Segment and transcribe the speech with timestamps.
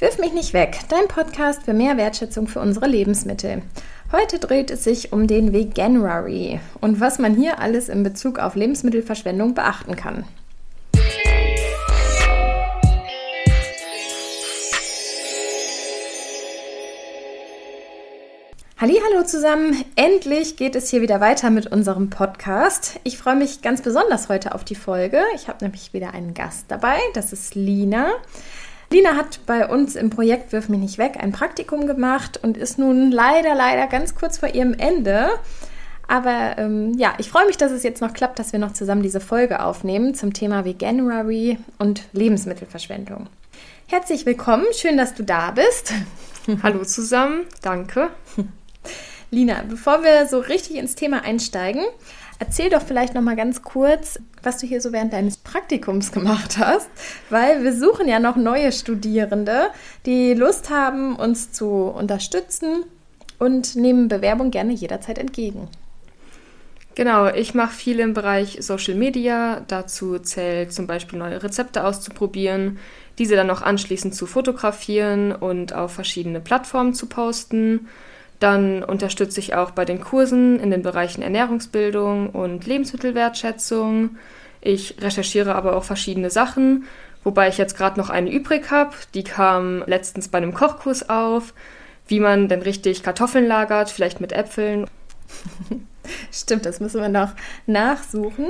[0.00, 3.60] Wirf mich nicht weg, dein Podcast für mehr Wertschätzung für unsere Lebensmittel.
[4.10, 8.54] Heute dreht es sich um den Veganuary und was man hier alles in Bezug auf
[8.54, 10.24] Lebensmittelverschwendung beachten kann.
[18.78, 22.98] Hallo zusammen, endlich geht es hier wieder weiter mit unserem Podcast.
[23.04, 25.20] Ich freue mich ganz besonders heute auf die Folge.
[25.34, 28.12] Ich habe nämlich wieder einen Gast dabei, das ist Lina.
[28.92, 32.76] Lina hat bei uns im Projekt Wirf mich nicht weg ein Praktikum gemacht und ist
[32.76, 35.30] nun leider, leider ganz kurz vor ihrem Ende.
[36.08, 39.04] Aber ähm, ja, ich freue mich, dass es jetzt noch klappt, dass wir noch zusammen
[39.04, 43.28] diese Folge aufnehmen zum Thema Veganuary und Lebensmittelverschwendung.
[43.86, 45.92] Herzlich willkommen, schön, dass du da bist.
[46.64, 48.08] Hallo zusammen, danke.
[49.30, 51.84] Lina, bevor wir so richtig ins Thema einsteigen,
[52.40, 56.58] Erzähl doch vielleicht noch mal ganz kurz, was du hier so während deines Praktikums gemacht
[56.58, 56.88] hast,
[57.28, 59.68] weil wir suchen ja noch neue Studierende,
[60.06, 62.84] die Lust haben, uns zu unterstützen
[63.38, 65.68] und nehmen Bewerbung gerne jederzeit entgegen.
[66.94, 69.62] Genau, ich mache viel im Bereich Social Media.
[69.68, 72.78] Dazu zählt zum Beispiel neue Rezepte auszuprobieren,
[73.18, 77.88] diese dann noch anschließend zu fotografieren und auf verschiedene Plattformen zu posten.
[78.40, 84.16] Dann unterstütze ich auch bei den Kursen in den Bereichen Ernährungsbildung und Lebensmittelwertschätzung.
[84.62, 86.84] Ich recherchiere aber auch verschiedene Sachen,
[87.22, 88.92] wobei ich jetzt gerade noch eine übrig habe.
[89.14, 91.52] Die kam letztens bei einem Kochkurs auf,
[92.08, 94.86] wie man denn richtig Kartoffeln lagert, vielleicht mit Äpfeln.
[96.32, 97.34] Stimmt, das müssen wir noch
[97.66, 98.46] nachsuchen.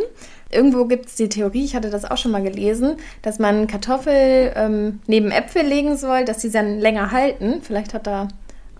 [0.50, 4.52] Irgendwo gibt es die Theorie, ich hatte das auch schon mal gelesen, dass man Kartoffel
[4.56, 7.60] ähm, neben Äpfel legen soll, dass sie dann länger halten.
[7.62, 8.28] Vielleicht hat da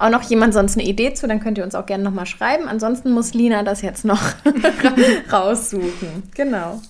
[0.01, 2.69] auch noch jemand sonst eine Idee zu, dann könnt ihr uns auch gerne nochmal schreiben.
[2.69, 4.23] Ansonsten muss Lina das jetzt noch
[5.33, 6.23] raussuchen.
[6.35, 6.81] Genau.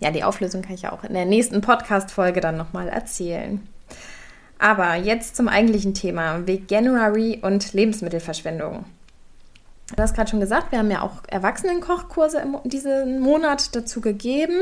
[0.00, 3.66] Ja, die Auflösung kann ich ja auch in der nächsten Podcast-Folge dann nochmal erzählen.
[4.58, 8.84] Aber jetzt zum eigentlichen Thema: Veganuary und Lebensmittelverschwendung.
[9.94, 14.58] Du hast gerade schon gesagt, wir haben ja auch Erwachsenenkochkurse diesen Monat dazu gegeben.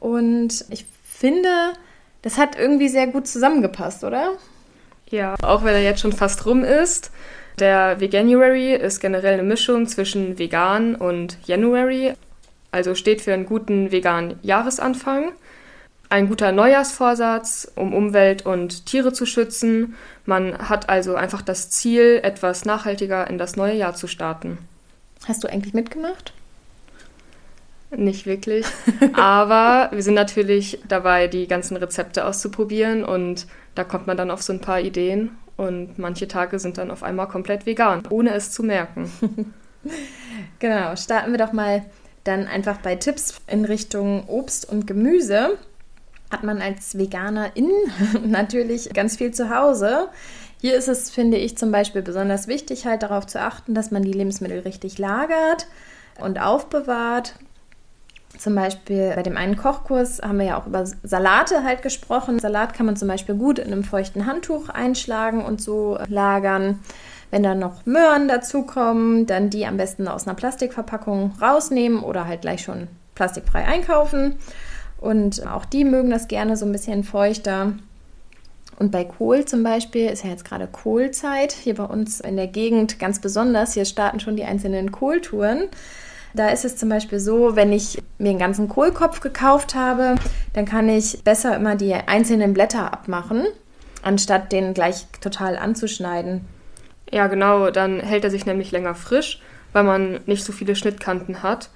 [0.00, 1.48] Und ich finde,
[2.22, 4.32] das hat irgendwie sehr gut zusammengepasst, oder?
[5.10, 7.10] Ja, auch wenn er jetzt schon fast rum ist.
[7.58, 12.14] Der Veganuary ist generell eine Mischung zwischen vegan und January,
[12.72, 15.32] also steht für einen guten veganen Jahresanfang.
[16.08, 19.94] Ein guter Neujahrsvorsatz, um Umwelt und Tiere zu schützen.
[20.26, 24.58] Man hat also einfach das Ziel, etwas nachhaltiger in das neue Jahr zu starten.
[25.26, 26.32] Hast du eigentlich mitgemacht?
[27.96, 28.66] Nicht wirklich.
[29.14, 34.42] Aber wir sind natürlich dabei, die ganzen Rezepte auszuprobieren und da kommt man dann auf
[34.42, 38.50] so ein paar Ideen und manche Tage sind dann auf einmal komplett vegan, ohne es
[38.50, 39.10] zu merken.
[40.58, 41.84] genau, starten wir doch mal
[42.24, 45.58] dann einfach bei Tipps in Richtung Obst und Gemüse.
[46.30, 47.70] Hat man als Veganerin
[48.24, 50.08] natürlich ganz viel zu Hause.
[50.60, 54.02] Hier ist es, finde ich, zum Beispiel besonders wichtig, halt darauf zu achten, dass man
[54.02, 55.66] die Lebensmittel richtig lagert
[56.18, 57.34] und aufbewahrt.
[58.38, 62.38] Zum Beispiel bei dem einen Kochkurs haben wir ja auch über Salate halt gesprochen.
[62.38, 66.80] Salat kann man zum Beispiel gut in einem feuchten Handtuch einschlagen und so lagern.
[67.30, 72.42] Wenn dann noch Möhren dazukommen, dann die am besten aus einer Plastikverpackung rausnehmen oder halt
[72.42, 74.36] gleich schon plastikfrei einkaufen.
[75.00, 77.72] Und auch die mögen das gerne so ein bisschen feuchter.
[78.78, 81.52] Und bei Kohl zum Beispiel ist ja jetzt gerade Kohlzeit.
[81.52, 83.74] Hier bei uns in der Gegend ganz besonders.
[83.74, 85.68] Hier starten schon die einzelnen Kohltouren.
[86.34, 90.16] Da ist es zum Beispiel so, wenn ich mir einen ganzen Kohlkopf gekauft habe,
[90.52, 93.46] dann kann ich besser immer die einzelnen Blätter abmachen,
[94.02, 96.44] anstatt den gleich total anzuschneiden.
[97.12, 99.40] Ja, genau, dann hält er sich nämlich länger frisch,
[99.72, 101.70] weil man nicht so viele Schnittkanten hat.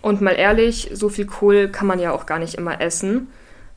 [0.00, 3.28] Und mal ehrlich, so viel Kohl kann man ja auch gar nicht immer essen.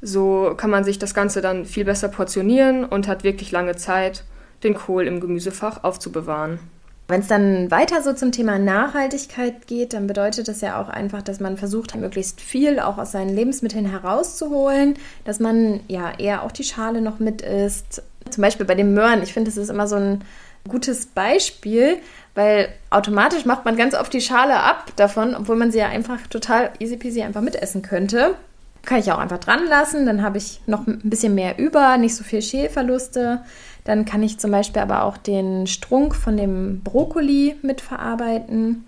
[0.02, 4.24] So kann man sich das Ganze dann viel besser portionieren und hat wirklich lange Zeit,
[4.64, 6.60] den Kohl im Gemüsefach aufzubewahren.
[7.08, 11.22] Wenn es dann weiter so zum Thema Nachhaltigkeit geht, dann bedeutet das ja auch einfach,
[11.22, 16.52] dass man versucht, möglichst viel auch aus seinen Lebensmitteln herauszuholen, dass man ja eher auch
[16.52, 18.04] die Schale noch mit isst.
[18.30, 19.24] Zum Beispiel bei den Möhren.
[19.24, 20.22] Ich finde, das ist immer so ein
[20.68, 21.98] gutes Beispiel,
[22.36, 26.28] weil automatisch macht man ganz oft die Schale ab davon, obwohl man sie ja einfach
[26.28, 28.36] total easy peasy einfach mitessen könnte.
[28.88, 32.16] Kann ich auch einfach dran lassen, dann habe ich noch ein bisschen mehr über, nicht
[32.16, 33.42] so viel Schälverluste.
[33.84, 38.86] Dann kann ich zum Beispiel aber auch den Strunk von dem Brokkoli mitverarbeiten.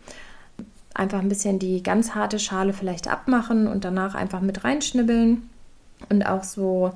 [0.94, 5.50] Einfach ein bisschen die ganz harte Schale vielleicht abmachen und danach einfach mit reinschnibbeln.
[6.08, 6.94] Und auch so,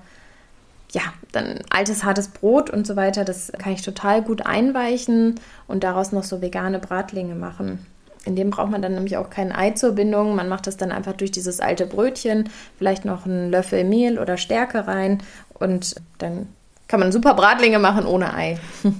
[0.91, 1.01] ja,
[1.33, 6.13] dann altes hartes Brot und so weiter, das kann ich total gut einweichen und daraus
[6.13, 7.85] noch so vegane Bratlinge machen.
[8.25, 10.35] In dem braucht man dann nämlich auch kein Ei zur Bindung.
[10.35, 14.37] Man macht das dann einfach durch dieses alte Brötchen, vielleicht noch einen Löffel Mehl oder
[14.37, 15.21] Stärke rein
[15.53, 16.47] und dann
[16.87, 18.59] kann man super Bratlinge machen ohne Ei.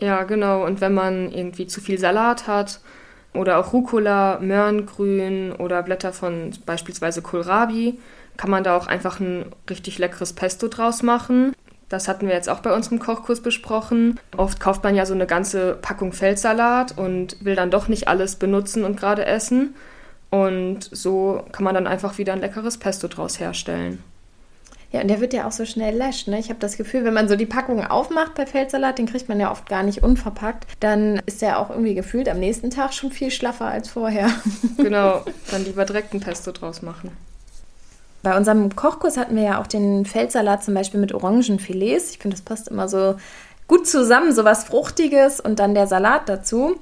[0.00, 0.64] Ja, genau.
[0.64, 2.80] Und wenn man irgendwie zu viel Salat hat
[3.34, 7.98] oder auch Rucola, Möhrengrün oder Blätter von beispielsweise Kohlrabi,
[8.36, 11.52] kann man da auch einfach ein richtig leckeres Pesto draus machen.
[11.90, 14.18] Das hatten wir jetzt auch bei unserem Kochkurs besprochen.
[14.36, 18.36] Oft kauft man ja so eine ganze Packung Feldsalat und will dann doch nicht alles
[18.36, 19.74] benutzen und gerade essen.
[20.30, 24.02] Und so kann man dann einfach wieder ein leckeres Pesto draus herstellen.
[24.92, 26.28] Ja, und der wird ja auch so schnell löscht.
[26.28, 26.38] Ne?
[26.38, 29.40] Ich habe das Gefühl, wenn man so die Packung aufmacht bei Feldsalat, den kriegt man
[29.40, 33.10] ja oft gar nicht unverpackt, dann ist der auch irgendwie gefühlt am nächsten Tag schon
[33.10, 34.30] viel schlaffer als vorher.
[34.76, 37.10] Genau, dann lieber direkt ein Pesto draus machen.
[38.22, 42.10] Bei unserem Kochkurs hatten wir ja auch den Feldsalat zum Beispiel mit Orangenfilets.
[42.10, 43.16] Ich finde, das passt immer so
[43.66, 46.76] gut zusammen, so was Fruchtiges und dann der Salat dazu.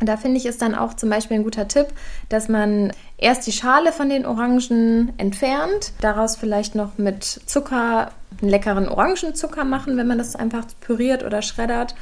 [0.00, 1.88] Und da finde ich es dann auch zum Beispiel ein guter Tipp,
[2.28, 8.50] dass man erst die Schale von den Orangen entfernt, daraus vielleicht noch mit Zucker einen
[8.50, 11.94] leckeren Orangenzucker machen, wenn man das einfach püriert oder schreddert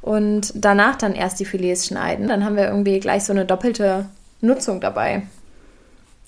[0.00, 2.28] und danach dann erst die Filets schneiden.
[2.28, 4.06] Dann haben wir irgendwie gleich so eine doppelte
[4.40, 5.22] Nutzung dabei.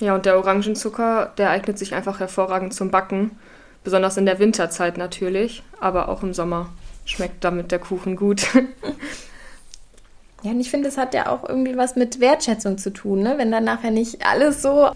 [0.03, 3.31] Ja, und der Orangenzucker, der eignet sich einfach hervorragend zum Backen,
[3.85, 6.71] besonders in der Winterzeit natürlich, aber auch im Sommer
[7.05, 8.49] schmeckt damit der Kuchen gut.
[10.43, 13.35] Ja, und ich finde, es hat ja auch irgendwie was mit Wertschätzung zu tun, ne?
[13.39, 14.91] wenn dann nachher nicht alles so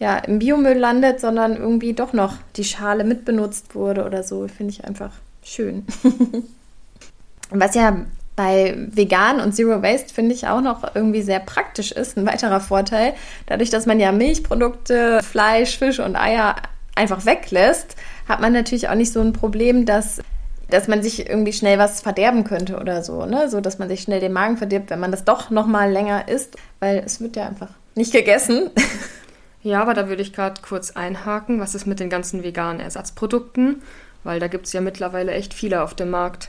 [0.00, 4.48] ja, im Biomüll landet, sondern irgendwie doch noch die Schale mitbenutzt wurde oder so.
[4.48, 5.12] Finde ich einfach
[5.44, 5.86] schön.
[7.50, 7.96] was ja
[8.38, 12.60] bei vegan und Zero Waste finde ich auch noch irgendwie sehr praktisch ist, ein weiterer
[12.60, 13.14] Vorteil.
[13.46, 16.54] Dadurch, dass man ja Milchprodukte, Fleisch, Fisch und Eier
[16.94, 17.96] einfach weglässt,
[18.28, 20.20] hat man natürlich auch nicht so ein Problem, dass
[20.70, 23.48] dass man sich irgendwie schnell was verderben könnte oder so, ne?
[23.48, 26.28] So, dass man sich schnell den Magen verdirbt, wenn man das doch noch mal länger
[26.28, 28.70] isst, weil es wird ja einfach nicht gegessen.
[29.60, 31.58] Ja, aber da würde ich gerade kurz einhaken.
[31.58, 33.82] Was ist mit den ganzen veganen Ersatzprodukten?
[34.22, 36.48] Weil da gibt es ja mittlerweile echt viele auf dem Markt.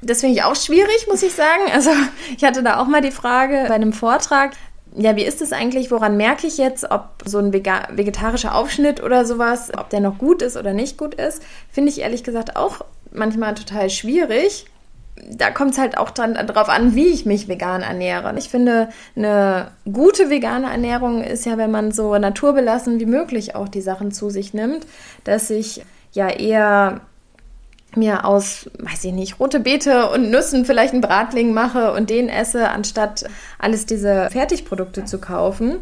[0.00, 1.62] Das finde ich auch schwierig, muss ich sagen.
[1.72, 1.90] Also
[2.36, 4.52] ich hatte da auch mal die Frage bei einem Vortrag,
[4.96, 5.90] ja, wie ist es eigentlich?
[5.90, 10.42] Woran merke ich jetzt, ob so ein vegetarischer Aufschnitt oder sowas, ob der noch gut
[10.42, 11.42] ist oder nicht gut ist?
[11.70, 14.66] Finde ich ehrlich gesagt auch manchmal total schwierig.
[15.30, 18.32] Da kommt es halt auch dann darauf an, wie ich mich vegan ernähre.
[18.38, 23.68] Ich finde, eine gute vegane Ernährung ist ja, wenn man so naturbelassen wie möglich auch
[23.68, 24.86] die Sachen zu sich nimmt,
[25.24, 27.00] dass ich ja eher
[27.96, 32.28] mir aus, weiß ich nicht, rote Beete und Nüssen vielleicht einen Bratling mache und den
[32.28, 33.24] esse, anstatt
[33.58, 35.76] alles diese Fertigprodukte zu kaufen.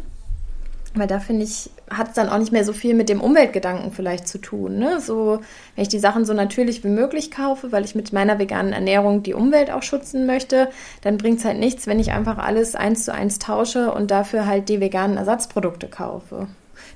[0.95, 3.91] Weil da finde ich, hat es dann auch nicht mehr so viel mit dem Umweltgedanken
[3.91, 4.79] vielleicht zu tun.
[4.79, 4.99] Ne?
[4.99, 5.41] So,
[5.75, 9.21] wenn ich die Sachen so natürlich wie möglich kaufe, weil ich mit meiner veganen Ernährung
[9.21, 10.69] die Umwelt auch schützen möchte,
[11.01, 14.47] dann bringt es halt nichts, wenn ich einfach alles eins zu eins tausche und dafür
[14.47, 16.47] halt die veganen Ersatzprodukte kaufe.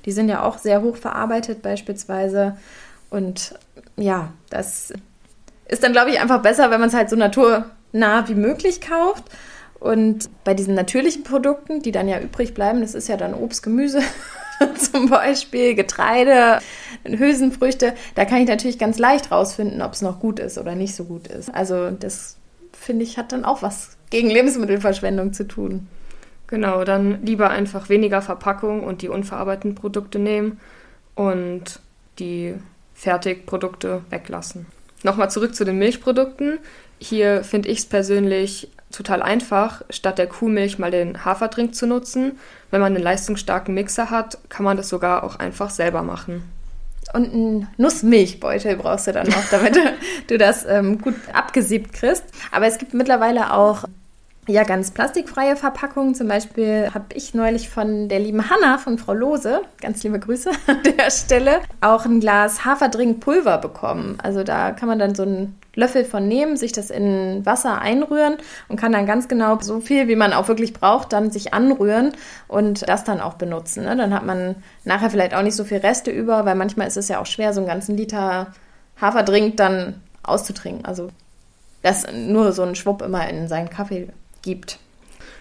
[0.04, 2.56] Die sind ja auch sehr hoch verarbeitet beispielsweise.
[3.12, 3.54] Und
[3.96, 4.90] ja, das
[5.68, 9.24] ist dann, glaube ich, einfach besser, wenn man es halt so naturnah wie möglich kauft.
[9.78, 13.62] Und bei diesen natürlichen Produkten, die dann ja übrig bleiben, das ist ja dann Obst,
[13.62, 14.00] Gemüse
[14.76, 16.60] zum Beispiel, Getreide,
[17.04, 20.94] Hülsenfrüchte, da kann ich natürlich ganz leicht rausfinden, ob es noch gut ist oder nicht
[20.94, 21.54] so gut ist.
[21.54, 22.38] Also das
[22.72, 25.86] finde ich hat dann auch was gegen Lebensmittelverschwendung zu tun.
[26.46, 30.60] Genau, dann lieber einfach weniger Verpackung und die unverarbeiteten Produkte nehmen
[31.14, 31.80] und
[32.18, 32.54] die
[33.02, 34.66] Fertigprodukte weglassen.
[35.02, 36.60] Nochmal zurück zu den Milchprodukten.
[37.00, 42.38] Hier finde ich es persönlich total einfach, statt der Kuhmilch mal den Haferdrink zu nutzen.
[42.70, 46.44] Wenn man einen leistungsstarken Mixer hat, kann man das sogar auch einfach selber machen.
[47.12, 49.76] Und einen Nussmilchbeutel brauchst du dann noch, damit
[50.28, 52.24] du das ähm, gut abgesiebt kriegst.
[52.52, 53.84] Aber es gibt mittlerweile auch
[54.48, 56.16] ja, ganz plastikfreie Verpackungen.
[56.16, 60.50] Zum Beispiel habe ich neulich von der lieben Hanna von Frau Lose, ganz liebe Grüße
[60.66, 64.18] an der Stelle, auch ein Glas Haferdrinkpulver bekommen.
[64.20, 68.36] Also da kann man dann so einen Löffel von nehmen, sich das in Wasser einrühren
[68.68, 72.12] und kann dann ganz genau so viel, wie man auch wirklich braucht, dann sich anrühren
[72.48, 73.84] und das dann auch benutzen.
[73.84, 73.96] Ne?
[73.96, 77.08] Dann hat man nachher vielleicht auch nicht so viel Reste über, weil manchmal ist es
[77.08, 78.48] ja auch schwer, so einen ganzen Liter
[79.00, 80.84] Haferdrink dann auszutrinken.
[80.84, 81.10] Also
[81.82, 84.08] das nur so ein Schwupp immer in seinen Kaffee
[84.42, 84.78] gibt.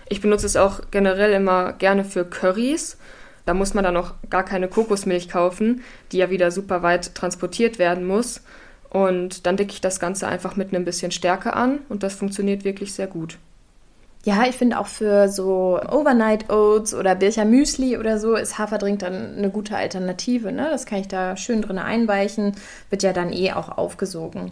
[0.09, 2.97] Ich benutze es auch generell immer gerne für Currys.
[3.45, 7.79] Da muss man dann auch gar keine Kokosmilch kaufen, die ja wieder super weit transportiert
[7.79, 8.41] werden muss.
[8.89, 12.65] Und dann decke ich das Ganze einfach mit einem bisschen Stärke an und das funktioniert
[12.65, 13.37] wirklich sehr gut.
[14.23, 18.99] Ja, ich finde auch für so Overnight Oats oder Bircher Müsli oder so ist Haferdrink
[18.99, 20.51] dann eine gute Alternative.
[20.51, 20.67] Ne?
[20.69, 22.55] Das kann ich da schön drin einweichen,
[22.89, 24.51] wird ja dann eh auch aufgesogen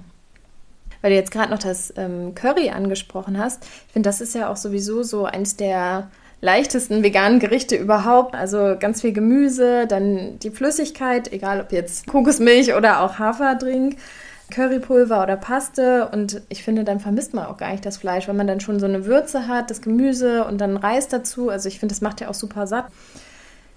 [1.02, 3.64] weil du jetzt gerade noch das ähm, Curry angesprochen hast.
[3.88, 6.10] Ich finde, das ist ja auch sowieso so eins der
[6.42, 8.36] leichtesten veganen Gerichte überhaupt.
[8.36, 13.98] Also ganz viel Gemüse, dann die Flüssigkeit, egal ob jetzt Kokosmilch oder auch Haferdrink.
[14.52, 18.34] Currypulver oder Paste und ich finde, dann vermisst man auch gar nicht das Fleisch, weil
[18.34, 21.50] man dann schon so eine Würze hat, das Gemüse und dann Reis dazu.
[21.50, 22.88] Also ich finde, das macht ja auch super satt.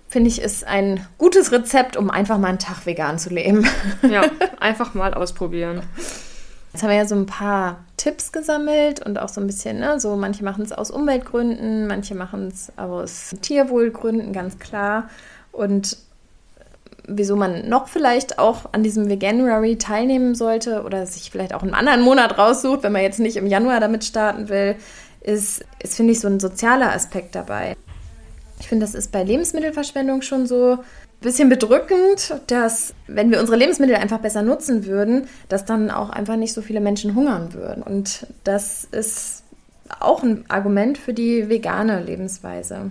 [0.09, 3.67] Finde ich, ist ein gutes Rezept, um einfach mal einen Tag vegan zu leben.
[4.11, 4.23] Ja,
[4.61, 5.83] einfach mal ausprobieren.
[6.73, 10.01] Jetzt haben wir ja so ein paar Tipps gesammelt und auch so ein bisschen, ne,
[10.01, 15.11] so manche machen es aus Umweltgründen, manche machen es aus Tierwohlgründen, ganz klar.
[15.53, 15.99] Und
[17.07, 21.75] wieso man noch vielleicht auch an diesem Veganuary teilnehmen sollte oder sich vielleicht auch einen
[21.75, 24.77] anderen Monat raussucht, wenn man jetzt nicht im Januar damit starten will,
[25.21, 27.77] ist, ist finde ich, so ein sozialer Aspekt dabei.
[28.61, 30.79] Ich finde, das ist bei Lebensmittelverschwendung schon so
[31.23, 36.37] bisschen bedrückend, dass wenn wir unsere Lebensmittel einfach besser nutzen würden, dass dann auch einfach
[36.37, 37.83] nicht so viele Menschen hungern würden.
[37.83, 39.43] Und das ist
[40.01, 42.91] auch ein Argument für die vegane Lebensweise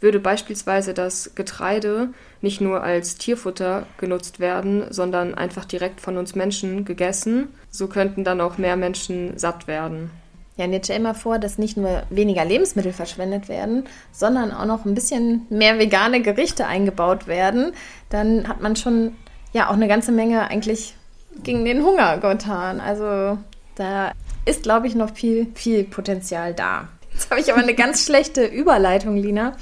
[0.00, 2.08] würde beispielsweise das Getreide
[2.40, 7.48] nicht nur als Tierfutter genutzt werden, sondern einfach direkt von uns Menschen gegessen.
[7.70, 10.10] So könnten dann auch mehr Menschen satt werden.
[10.60, 14.52] Ja, und jetzt stell dir mal vor, dass nicht nur weniger Lebensmittel verschwendet werden, sondern
[14.52, 17.72] auch noch ein bisschen mehr vegane Gerichte eingebaut werden.
[18.10, 19.16] Dann hat man schon
[19.54, 20.96] ja auch eine ganze Menge eigentlich
[21.42, 22.78] gegen den Hunger getan.
[22.78, 23.38] Also
[23.74, 24.12] da
[24.44, 26.88] ist, glaube ich, noch viel, viel Potenzial da.
[27.14, 29.56] Jetzt habe ich aber eine ganz schlechte Überleitung, Lina.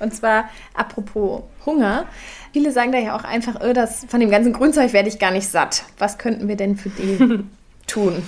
[0.00, 2.04] Und zwar apropos Hunger.
[2.52, 5.30] Viele sagen da ja auch einfach, oh, das, von dem ganzen Grünzeug werde ich gar
[5.30, 5.84] nicht satt.
[5.96, 7.42] Was könnten wir denn für die
[7.86, 8.22] tun?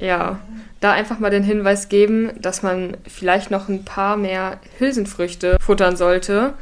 [0.00, 0.40] Ja,
[0.80, 5.96] da einfach mal den Hinweis geben, dass man vielleicht noch ein paar mehr Hülsenfrüchte futtern
[5.96, 6.54] sollte.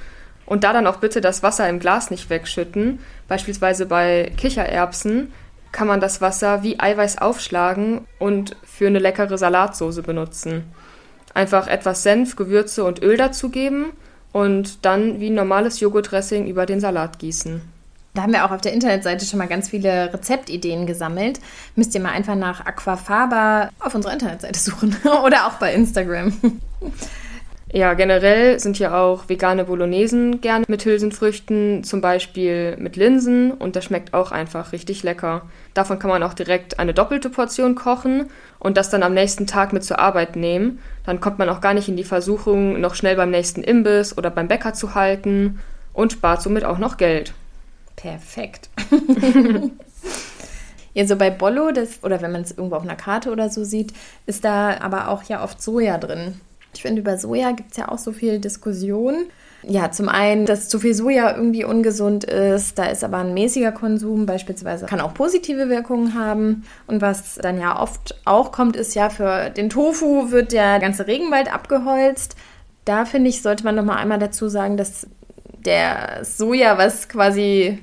[0.44, 2.98] Und da dann auch bitte das Wasser im Glas nicht wegschütten.
[3.28, 5.32] Beispielsweise bei Kichererbsen
[5.72, 10.64] kann man das Wasser wie Eiweiß aufschlagen und für eine leckere Salatsoße benutzen.
[11.34, 13.92] Einfach etwas Senf, Gewürze und Öl dazugeben
[14.32, 17.60] und dann wie normales Joghurtdressing über den Salat gießen.
[18.18, 21.38] Da haben wir auch auf der Internetseite schon mal ganz viele Rezeptideen gesammelt.
[21.76, 26.32] Müsst ihr mal einfach nach Aquafaba auf unserer Internetseite suchen oder auch bei Instagram.
[27.72, 33.76] Ja, generell sind ja auch vegane Bolognesen gerne mit Hülsenfrüchten, zum Beispiel mit Linsen und
[33.76, 35.42] das schmeckt auch einfach richtig lecker.
[35.72, 39.72] Davon kann man auch direkt eine doppelte Portion kochen und das dann am nächsten Tag
[39.72, 40.80] mit zur Arbeit nehmen.
[41.06, 44.30] Dann kommt man auch gar nicht in die Versuchung, noch schnell beim nächsten Imbiss oder
[44.30, 45.60] beim Bäcker zu halten
[45.92, 47.32] und spart somit auch noch Geld.
[47.98, 48.70] Perfekt.
[50.94, 53.62] Ja, so bei Bollo, das, oder wenn man es irgendwo auf einer Karte oder so
[53.62, 53.92] sieht,
[54.26, 56.40] ist da aber auch ja oft Soja drin.
[56.74, 59.26] Ich finde, über Soja gibt es ja auch so viel Diskussion.
[59.62, 63.70] Ja, zum einen, dass zu viel Soja irgendwie ungesund ist, da ist aber ein mäßiger
[63.70, 66.64] Konsum beispielsweise, kann auch positive Wirkungen haben.
[66.88, 71.06] Und was dann ja oft auch kommt, ist ja, für den Tofu wird der ganze
[71.06, 72.34] Regenwald abgeholzt.
[72.84, 75.06] Da finde ich, sollte man nochmal einmal dazu sagen, dass
[75.64, 77.78] der Soja, was quasi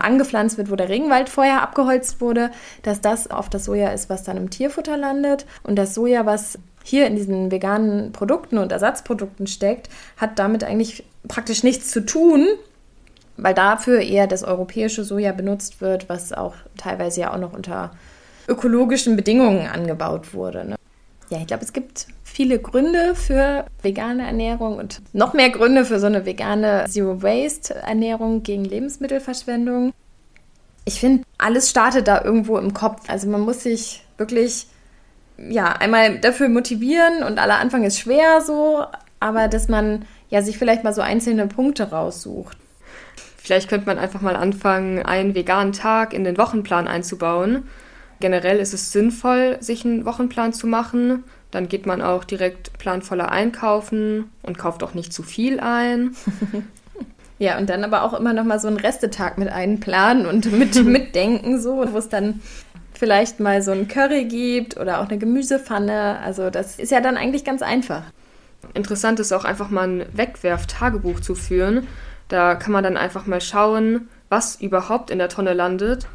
[0.00, 2.50] angepflanzt wird, wo der Regenwald vorher abgeholzt wurde,
[2.82, 5.46] dass das oft das Soja ist, was dann im Tierfutter landet.
[5.62, 11.04] Und das Soja, was hier in diesen veganen Produkten und Ersatzprodukten steckt, hat damit eigentlich
[11.28, 12.46] praktisch nichts zu tun,
[13.36, 17.92] weil dafür eher das europäische Soja benutzt wird, was auch teilweise ja auch noch unter
[18.48, 20.70] ökologischen Bedingungen angebaut wurde.
[20.70, 20.76] Ne?
[21.30, 26.00] Ja, ich glaube, es gibt viele Gründe für vegane Ernährung und noch mehr Gründe für
[26.00, 29.92] so eine vegane Zero-Waste-Ernährung gegen Lebensmittelverschwendung.
[30.84, 33.08] Ich finde, alles startet da irgendwo im Kopf.
[33.08, 34.66] Also man muss sich wirklich
[35.48, 38.84] ja, einmal dafür motivieren und aller Anfang ist schwer so,
[39.20, 42.56] aber dass man ja sich vielleicht mal so einzelne Punkte raussucht.
[43.36, 47.68] Vielleicht könnte man einfach mal anfangen, einen veganen Tag in den Wochenplan einzubauen.
[48.20, 51.24] Generell ist es sinnvoll, sich einen Wochenplan zu machen.
[51.50, 56.14] Dann geht man auch direkt planvoller einkaufen und kauft auch nicht zu viel ein.
[57.40, 60.74] Ja, und dann aber auch immer noch mal so einen Restetag mit einplanen und mit
[60.84, 62.42] mitdenken, so, wo es dann
[62.92, 66.18] vielleicht mal so ein Curry gibt oder auch eine Gemüsepfanne.
[66.22, 68.02] Also das ist ja dann eigentlich ganz einfach.
[68.74, 71.86] Interessant ist auch einfach mal ein Wegwerf-Tagebuch zu führen.
[72.28, 76.06] Da kann man dann einfach mal schauen, was überhaupt in der Tonne landet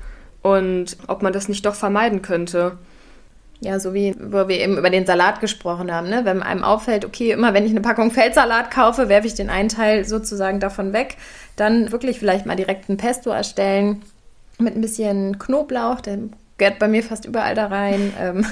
[0.45, 2.77] und ob man das nicht doch vermeiden könnte.
[3.61, 6.21] Ja, so wie wo wir eben über den Salat gesprochen haben, ne?
[6.23, 9.69] Wenn einem auffällt, okay, immer wenn ich eine Packung Feldsalat kaufe, werfe ich den einen
[9.69, 11.17] Teil sozusagen davon weg,
[11.55, 14.03] dann wirklich vielleicht mal direkt ein Pesto erstellen
[14.59, 18.13] mit ein bisschen Knoblauch, dem gehört bei mir fast überall da rein.
[18.19, 18.45] Ähm,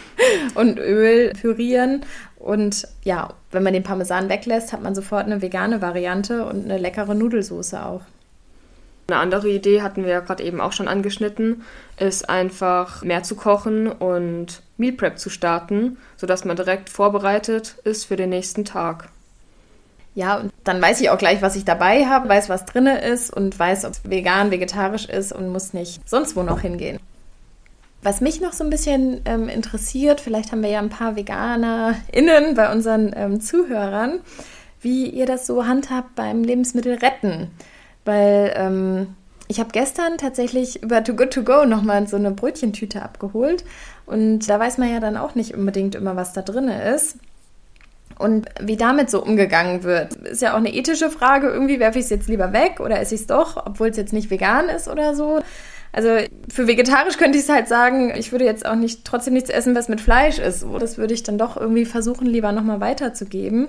[0.54, 2.06] und Öl pürieren.
[2.38, 6.78] Und ja, wenn man den Parmesan weglässt, hat man sofort eine vegane Variante und eine
[6.78, 8.00] leckere Nudelsoße auch.
[9.06, 11.62] Eine andere Idee hatten wir ja gerade eben auch schon angeschnitten,
[11.98, 18.04] ist einfach mehr zu kochen und Meal Prep zu starten, sodass man direkt vorbereitet ist
[18.06, 19.10] für den nächsten Tag.
[20.14, 23.32] Ja, und dann weiß ich auch gleich, was ich dabei habe, weiß, was drin ist
[23.32, 26.98] und weiß, ob es vegan, vegetarisch ist und muss nicht sonst wo noch hingehen.
[28.02, 32.54] Was mich noch so ein bisschen ähm, interessiert, vielleicht haben wir ja ein paar VeganerInnen
[32.54, 34.20] bei unseren ähm, Zuhörern,
[34.80, 37.50] wie ihr das so handhabt beim Lebensmittelretten.
[38.04, 39.14] Weil ähm,
[39.48, 43.64] ich habe gestern tatsächlich über Too Good To Go nochmal so eine Brötchentüte abgeholt.
[44.06, 47.16] Und da weiß man ja dann auch nicht unbedingt immer, was da drin ist.
[48.18, 51.48] Und wie damit so umgegangen wird, ist ja auch eine ethische Frage.
[51.48, 54.12] Irgendwie werfe ich es jetzt lieber weg oder esse ich es doch, obwohl es jetzt
[54.12, 55.40] nicht vegan ist oder so.
[55.92, 56.10] Also
[56.52, 59.74] für vegetarisch könnte ich es halt sagen, ich würde jetzt auch nicht trotzdem nichts essen,
[59.74, 60.64] was mit Fleisch ist.
[60.80, 63.68] Das würde ich dann doch irgendwie versuchen, lieber nochmal weiterzugeben.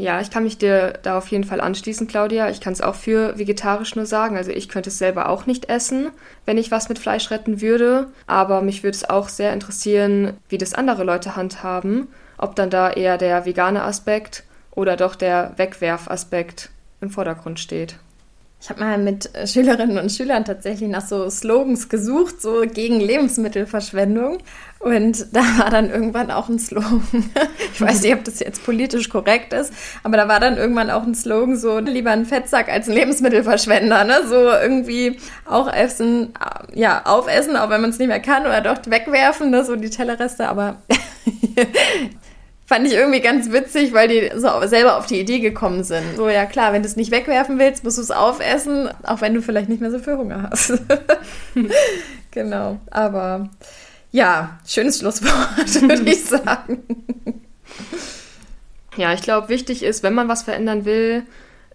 [0.00, 2.48] Ja, ich kann mich dir da auf jeden Fall anschließen, Claudia.
[2.48, 4.38] Ich kann es auch für vegetarisch nur sagen.
[4.38, 6.08] Also ich könnte es selber auch nicht essen,
[6.46, 8.06] wenn ich was mit Fleisch retten würde.
[8.26, 12.08] Aber mich würde es auch sehr interessieren, wie das andere Leute handhaben.
[12.38, 16.70] Ob dann da eher der vegane Aspekt oder doch der Wegwerfaspekt
[17.02, 17.98] im Vordergrund steht.
[18.62, 23.00] Ich habe mal mit äh, Schülerinnen und Schülern tatsächlich nach so Slogans gesucht, so gegen
[23.00, 24.38] Lebensmittelverschwendung.
[24.80, 27.02] Und da war dann irgendwann auch ein Slogan.
[27.72, 31.04] Ich weiß nicht, ob das jetzt politisch korrekt ist, aber da war dann irgendwann auch
[31.04, 34.04] ein Slogan so, lieber ein Fettsack als ein Lebensmittelverschwender.
[34.04, 34.18] Ne?
[34.28, 36.34] So irgendwie auch essen,
[36.74, 39.64] ja, aufessen, auch wenn man es nicht mehr kann oder doch wegwerfen, ne?
[39.64, 40.46] so die Tellerreste.
[40.48, 40.76] Aber
[42.70, 46.14] fand ich irgendwie ganz witzig, weil die so selber auf die Idee gekommen sind.
[46.14, 49.34] So, ja klar, wenn du es nicht wegwerfen willst, musst du es aufessen, auch wenn
[49.34, 50.74] du vielleicht nicht mehr so viel Hunger hast.
[52.30, 53.50] genau, aber
[54.12, 56.84] ja, schönes Schlusswort, würde ich sagen.
[58.96, 61.24] Ja, ich glaube, wichtig ist, wenn man was verändern will,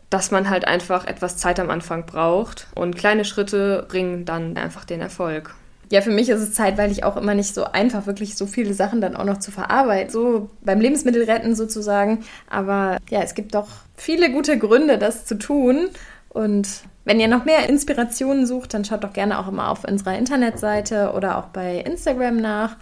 [0.10, 4.86] dass man halt einfach etwas Zeit am Anfang braucht und kleine Schritte bringen dann einfach
[4.86, 5.56] den Erfolg
[5.92, 9.01] ja, für mich ist es zeitweilig auch immer nicht so einfach, wirklich so viele Sachen
[9.01, 10.10] dann auch noch zu verarbeiten.
[10.10, 12.24] So beim Lebensmittelretten sozusagen.
[12.50, 15.89] Aber ja, es gibt doch viele gute Gründe, das zu tun.
[16.30, 16.68] Und
[17.06, 21.13] wenn ihr noch mehr Inspirationen sucht, dann schaut doch gerne auch immer auf unserer Internetseite
[21.15, 22.77] oder auch bei Instagram nach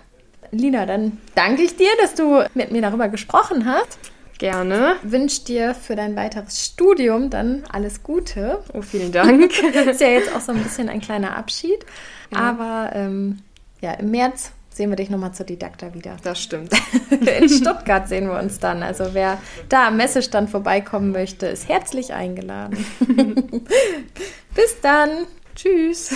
[0.51, 3.97] Lina, dann danke ich dir, dass du mit mir darüber gesprochen hast.
[4.41, 4.95] Gerne.
[5.03, 8.63] Wünsche dir für dein weiteres Studium dann alles Gute.
[8.73, 9.51] Oh, vielen Dank.
[9.87, 11.85] ist ja jetzt auch so ein bisschen ein kleiner Abschied.
[12.31, 12.39] Ja.
[12.39, 13.43] Aber ähm,
[13.81, 16.17] ja, im März sehen wir dich nochmal zur Didakta wieder.
[16.23, 16.71] Das stimmt.
[17.11, 18.81] In Stuttgart sehen wir uns dann.
[18.81, 19.37] Also wer
[19.69, 22.83] da am Messestand vorbeikommen möchte, ist herzlich eingeladen.
[24.55, 25.27] Bis dann.
[25.53, 26.15] Tschüss.